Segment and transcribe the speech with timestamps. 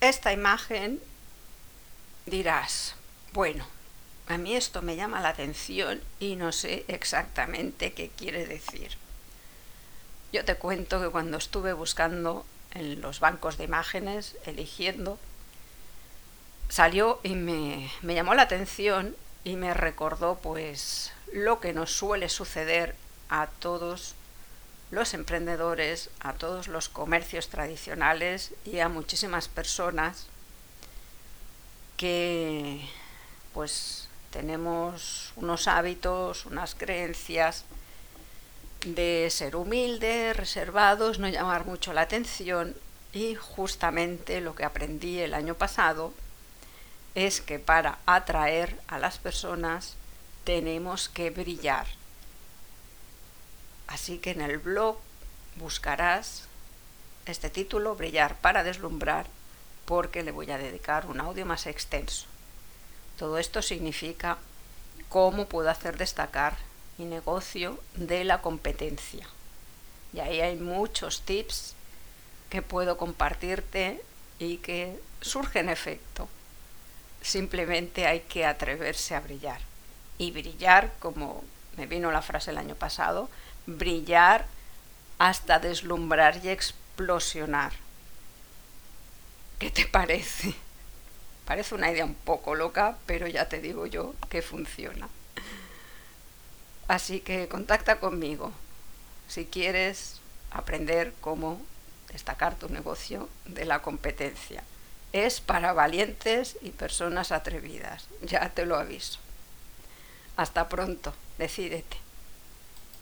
[0.00, 1.00] esta imagen
[2.26, 2.94] dirás,
[3.32, 3.66] bueno,
[4.28, 8.96] a mí esto me llama la atención y no sé exactamente qué quiere decir.
[10.32, 15.18] Yo te cuento que cuando estuve buscando en los bancos de imágenes, eligiendo,
[16.68, 22.28] salió y me, me llamó la atención y me recordó pues lo que nos suele
[22.28, 22.94] suceder
[23.30, 24.14] a todos
[24.90, 30.26] los emprendedores, a todos los comercios tradicionales y a muchísimas personas
[31.96, 32.88] que
[33.52, 37.64] pues tenemos unos hábitos, unas creencias
[38.84, 42.76] de ser humildes, reservados, no llamar mucho la atención
[43.12, 46.12] y justamente lo que aprendí el año pasado
[47.14, 49.96] es que para atraer a las personas
[50.44, 51.86] tenemos que brillar.
[53.88, 54.98] Así que en el blog
[55.56, 56.44] buscarás
[57.26, 59.26] este título, Brillar para deslumbrar,
[59.84, 62.26] porque le voy a dedicar un audio más extenso.
[63.18, 64.38] Todo esto significa
[65.08, 66.56] cómo puedo hacer destacar
[66.98, 69.26] mi negocio de la competencia.
[70.12, 71.74] Y ahí hay muchos tips
[72.50, 74.02] que puedo compartirte
[74.38, 76.28] y que surgen efecto.
[77.22, 79.60] Simplemente hay que atreverse a brillar.
[80.18, 81.44] Y brillar, como
[81.76, 83.28] me vino la frase el año pasado,
[83.68, 84.46] brillar
[85.18, 87.72] hasta deslumbrar y explosionar.
[89.58, 90.54] ¿Qué te parece?
[91.44, 95.08] Parece una idea un poco loca, pero ya te digo yo que funciona.
[96.88, 98.52] Así que contacta conmigo
[99.28, 101.60] si quieres aprender cómo
[102.10, 104.62] destacar tu negocio de la competencia.
[105.12, 109.18] Es para valientes y personas atrevidas, ya te lo aviso.
[110.36, 112.07] Hasta pronto, decídete.